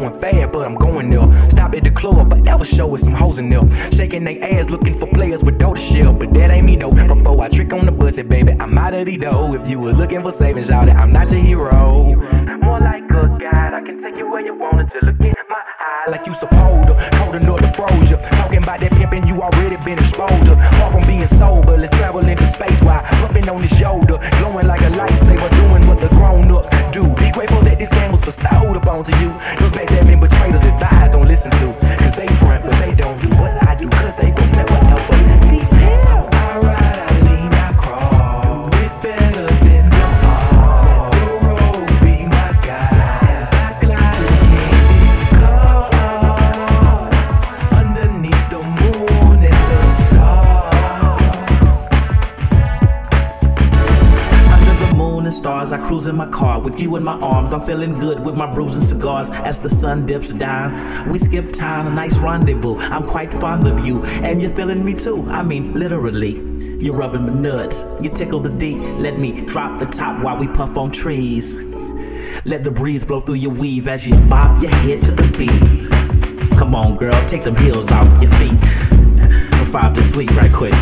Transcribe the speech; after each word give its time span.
going 0.00 0.20
fast, 0.20 0.52
but 0.52 0.66
I'm 0.66 0.74
going 0.74 1.10
there. 1.10 1.50
Stop 1.50 1.74
at 1.74 1.84
the 1.84 1.90
club, 1.90 2.30
but 2.30 2.44
that 2.44 2.58
was 2.58 2.68
show 2.68 2.86
with 2.86 3.02
some 3.02 3.12
hoes 3.12 3.38
in 3.38 3.50
there. 3.50 3.60
Shaking 3.92 4.24
they 4.24 4.40
ass, 4.40 4.70
looking 4.70 4.98
for 4.98 5.06
players 5.06 5.44
with 5.44 5.58
dough 5.58 5.74
to 5.74 5.80
shell. 5.80 6.12
But 6.12 6.32
that 6.34 6.50
ain't 6.50 6.64
me 6.64 6.76
though. 6.76 6.90
Before 6.90 7.40
I 7.42 7.48
trick 7.48 7.72
on 7.72 7.84
the 7.84 7.92
bussy, 7.92 8.22
baby, 8.22 8.52
I'm 8.52 8.76
out 8.78 8.94
of 8.94 9.06
the 9.06 9.16
dough. 9.18 9.54
If 9.54 9.68
you 9.68 9.78
were 9.78 9.92
looking 9.92 10.22
for 10.22 10.32
savings, 10.32 10.68
shout 10.68 10.88
I'm 10.88 11.12
not 11.12 11.30
your 11.30 11.40
hero. 11.40 12.16
More 12.62 12.80
like 12.80 13.04
a 13.10 13.36
guide, 13.38 13.74
I 13.74 13.82
can 13.82 14.02
take 14.02 14.16
you 14.16 14.30
where 14.30 14.40
you 14.40 14.54
wanted 14.54 14.90
to 14.92 15.04
look 15.04 15.20
in 15.20 15.34
my 15.48 15.62
eye 15.80 16.06
like 16.08 16.26
you 16.26 16.34
supposed 16.34 16.88
to. 16.88 17.10
Cold 17.14 17.34
enough 17.36 17.60
to 17.60 17.72
froze 17.74 18.10
you. 18.10 18.16
Talking 18.40 18.62
about 18.62 18.80
that 18.80 18.92
pimping, 18.92 19.26
you 19.26 19.42
already 19.42 19.76
been 19.84 19.98
exposed 19.98 20.46
to. 20.46 20.56
Far 20.78 20.92
from 20.92 21.06
being 21.06 21.26
sober, 21.26 21.76
let's 21.76 21.96
travel 21.98 22.26
into 22.26 22.46
space 22.46 22.80
while 22.82 23.02
puffing 23.20 23.48
on 23.50 23.60
his 23.60 23.76
shoulder. 23.78 24.18
Glowing 24.38 24.66
like 24.66 24.80
a 24.80 24.90
lightsaber, 24.96 25.50
doing 25.60 25.86
what 25.86 26.00
the 26.00 26.08
grown 26.08 26.50
ups 26.50 26.70
do. 26.90 27.02
Be 27.20 27.30
grateful 27.32 27.59
this 27.80 27.90
game 27.92 28.12
was 28.12 28.20
bestowed 28.20 28.76
upon 28.76 29.04
to 29.04 29.12
you. 29.20 29.30
Those 29.58 29.72
back 29.72 29.88
that 29.88 30.06
been 30.06 30.20
betrayed 30.20 30.54
us 30.54 30.64
don't 31.10 31.26
listen 31.26 31.50
to. 31.52 31.72
Cause 31.96 32.14
they 32.14 32.28
front, 32.36 32.62
but 32.62 32.74
they 32.84 32.94
don't 32.94 33.18
do 33.22 33.28
what 33.40 33.56
I 33.66 33.74
do. 33.74 33.88
Cause 33.88 34.14
they 34.20 34.30
will 34.30 34.50
never 34.52 34.79
I 55.60 55.78
cruise 55.86 56.06
in 56.06 56.16
my 56.16 56.26
car 56.30 56.58
with 56.58 56.80
you 56.80 56.96
in 56.96 57.04
my 57.04 57.18
arms. 57.20 57.52
I'm 57.52 57.60
feeling 57.60 57.98
good 57.98 58.24
with 58.24 58.34
my 58.34 58.52
brews 58.52 58.76
and 58.76 58.82
cigars 58.82 59.30
as 59.30 59.58
the 59.58 59.68
sun 59.68 60.06
dips 60.06 60.32
down. 60.32 61.10
We 61.10 61.18
skip 61.18 61.52
town, 61.52 61.86
a 61.86 61.90
nice 61.90 62.16
rendezvous. 62.16 62.78
I'm 62.78 63.06
quite 63.06 63.30
fond 63.34 63.68
of 63.68 63.86
you, 63.86 64.02
and 64.24 64.40
you're 64.40 64.54
feeling 64.56 64.82
me 64.82 64.94
too. 64.94 65.22
I 65.28 65.42
mean, 65.42 65.74
literally. 65.78 66.40
You're 66.82 66.94
rubbing 66.94 67.26
my 67.26 67.34
nuts, 67.34 67.84
you 68.00 68.08
tickle 68.08 68.40
the 68.40 68.48
D. 68.48 68.76
Let 68.76 69.18
me 69.18 69.42
drop 69.42 69.78
the 69.78 69.84
top 69.84 70.24
while 70.24 70.38
we 70.38 70.48
puff 70.48 70.78
on 70.78 70.90
trees. 70.92 71.58
Let 72.46 72.64
the 72.64 72.70
breeze 72.70 73.04
blow 73.04 73.20
through 73.20 73.34
your 73.34 73.52
weave 73.52 73.86
as 73.86 74.06
you 74.06 74.16
bob 74.30 74.62
your 74.62 74.70
head 74.70 75.02
to 75.02 75.10
the 75.10 75.28
beat. 75.36 76.58
Come 76.58 76.74
on, 76.74 76.96
girl, 76.96 77.12
take 77.28 77.44
them 77.44 77.56
heels 77.56 77.90
off 77.90 78.22
your 78.22 78.32
feet. 78.32 78.58
Five 79.70 79.94
to 79.94 80.02
sweet 80.02 80.30
right 80.36 80.50
quick. 80.50 80.72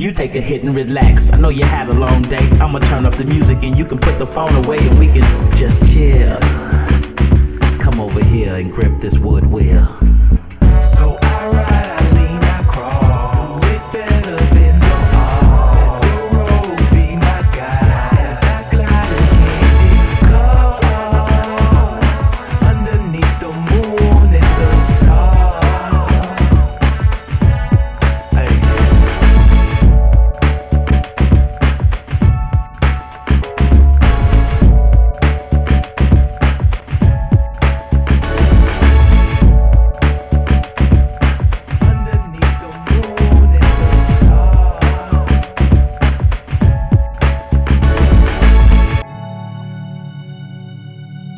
You 0.00 0.12
take 0.12 0.34
a 0.34 0.40
hit 0.40 0.62
and 0.62 0.74
relax. 0.74 1.30
I 1.30 1.36
know 1.36 1.50
you 1.50 1.62
had 1.62 1.90
a 1.90 1.92
long 1.92 2.22
day. 2.22 2.48
I'ma 2.58 2.78
turn 2.78 3.04
up 3.04 3.16
the 3.16 3.24
music 3.26 3.62
and 3.64 3.76
you 3.76 3.84
can 3.84 3.98
put 3.98 4.18
the 4.18 4.26
phone 4.26 4.64
away 4.64 4.78
and 4.78 4.98
we 4.98 5.08
can 5.08 5.20
just 5.58 5.92
chill. 5.92 6.38
Come 7.78 8.00
over 8.00 8.24
here 8.24 8.54
and 8.54 8.72
grip 8.72 8.98
this 9.02 9.18
wood 9.18 9.44
wheel. 9.44 9.99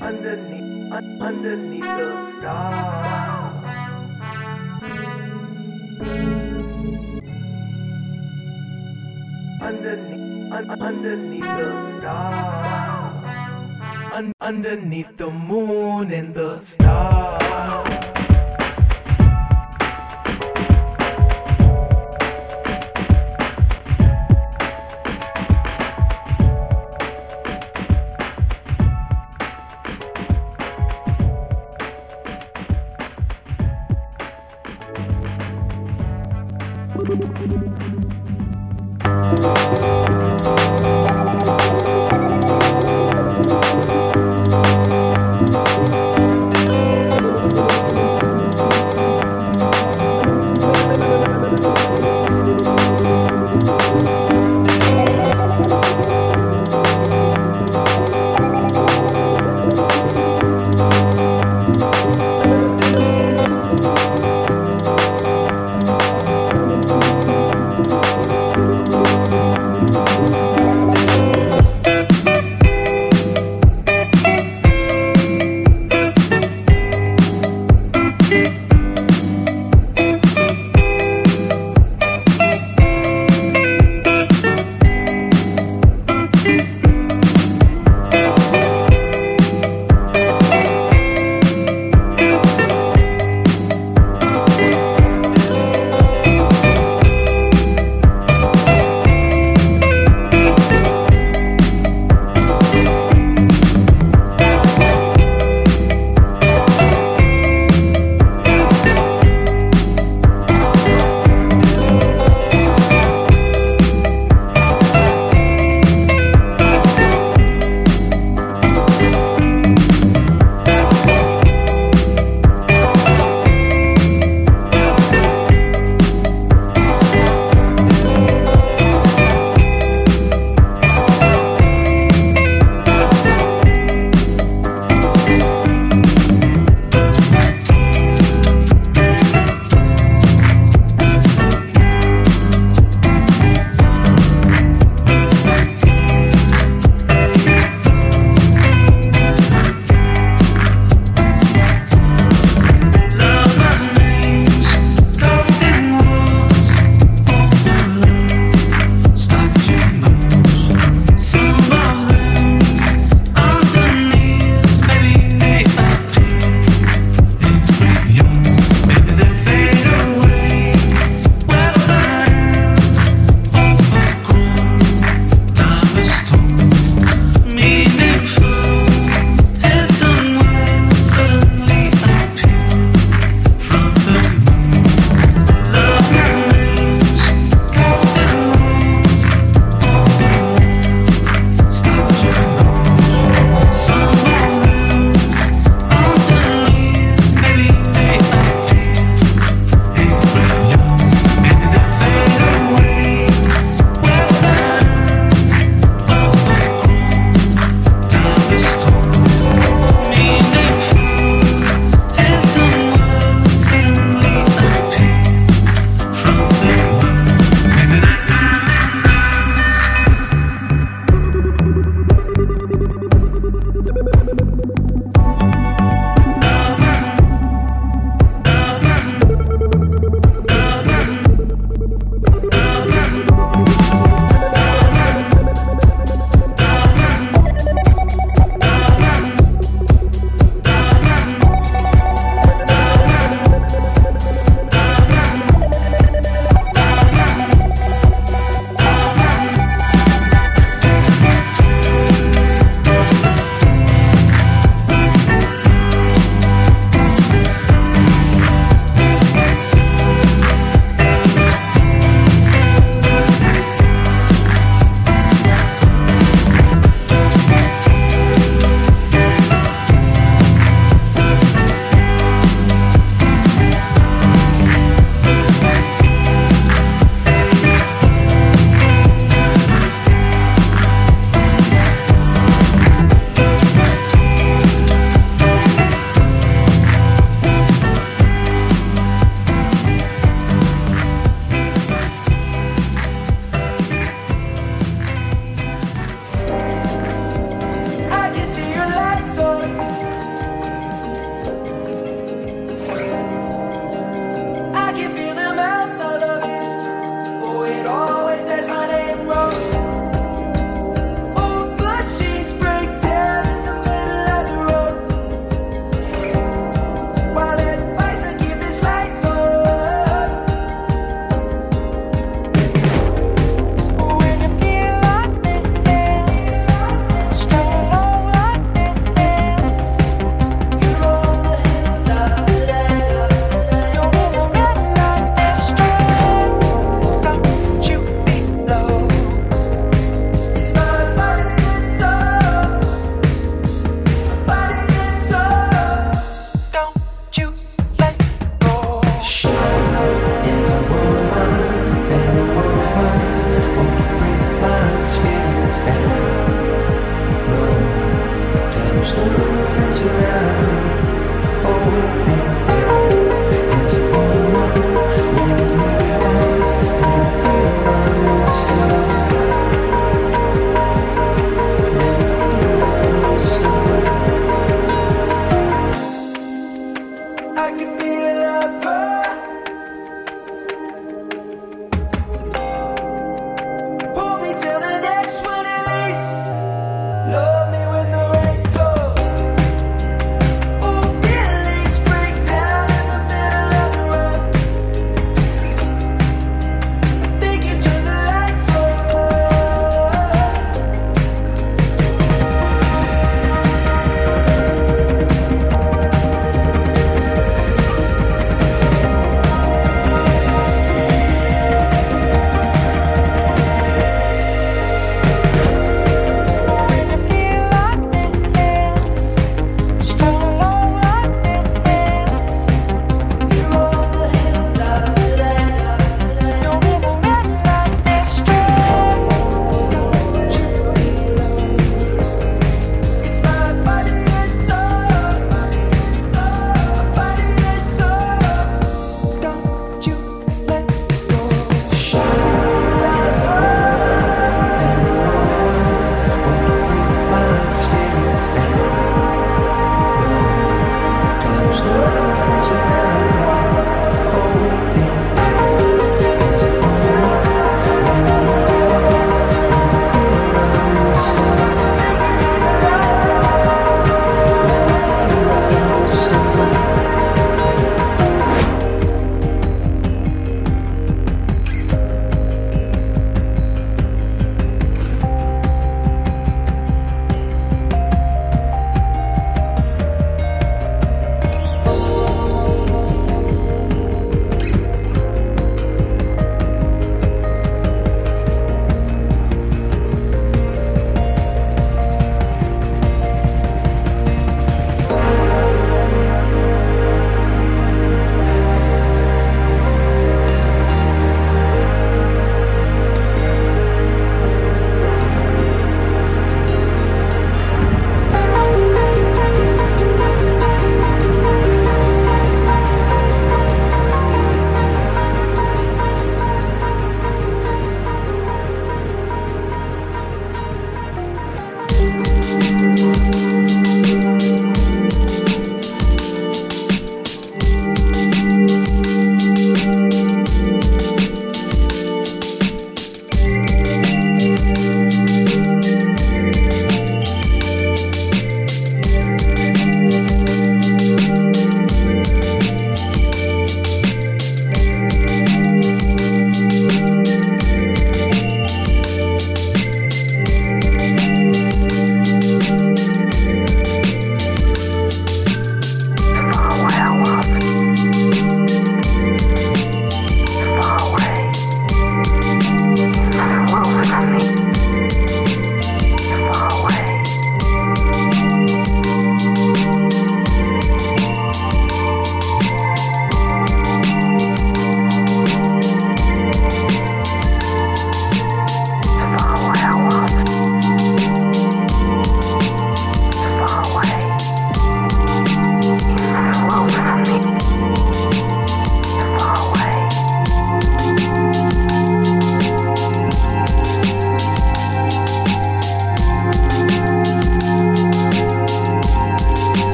Underneath, 0.00 0.92
un- 0.92 1.18
underneath 1.20 1.82
the 1.82 2.34
stars. 2.38 3.64
Underneath, 9.60 10.52
un- 10.52 10.80
underneath 10.80 11.42
the 11.42 11.98
stars. 11.98 13.24
Un- 14.14 14.32
underneath 14.40 15.16
the 15.16 15.30
moon 15.30 16.12
and 16.12 16.34
the 16.34 16.58
stars. 16.58 17.47
Bye. 39.40 39.77